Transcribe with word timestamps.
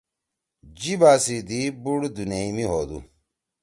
جیِبا 0.79 1.11
سی 1.23 1.37
دی 1.47 1.61
بُوڑ 1.81 1.99
دُونیئ 2.15 2.49
می 2.55 2.65
ہودُو۔ 2.71 2.99